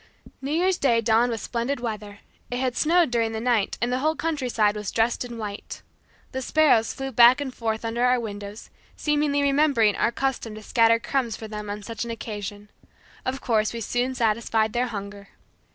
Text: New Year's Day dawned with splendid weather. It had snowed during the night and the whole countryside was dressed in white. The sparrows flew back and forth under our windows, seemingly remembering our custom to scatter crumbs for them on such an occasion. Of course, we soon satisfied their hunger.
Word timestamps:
New 0.41 0.49
Year's 0.49 0.79
Day 0.79 0.99
dawned 0.99 1.29
with 1.31 1.41
splendid 1.41 1.79
weather. 1.79 2.21
It 2.49 2.57
had 2.57 2.75
snowed 2.75 3.11
during 3.11 3.33
the 3.33 3.39
night 3.39 3.77
and 3.79 3.93
the 3.93 3.99
whole 3.99 4.15
countryside 4.15 4.75
was 4.75 4.89
dressed 4.89 5.23
in 5.23 5.37
white. 5.37 5.83
The 6.31 6.41
sparrows 6.41 6.91
flew 6.91 7.11
back 7.11 7.39
and 7.39 7.53
forth 7.53 7.85
under 7.85 8.03
our 8.03 8.19
windows, 8.19 8.71
seemingly 8.95 9.43
remembering 9.43 9.95
our 9.95 10.11
custom 10.11 10.55
to 10.55 10.63
scatter 10.63 10.97
crumbs 10.97 11.37
for 11.37 11.47
them 11.47 11.69
on 11.69 11.83
such 11.83 12.03
an 12.03 12.09
occasion. 12.09 12.69
Of 13.25 13.41
course, 13.41 13.73
we 13.73 13.81
soon 13.81 14.15
satisfied 14.15 14.73
their 14.73 14.87
hunger. 14.87 15.27